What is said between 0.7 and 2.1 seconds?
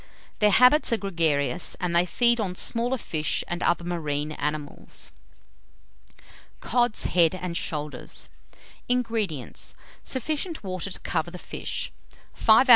are gregarious, and they